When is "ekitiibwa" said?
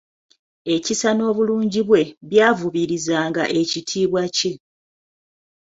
3.59-4.23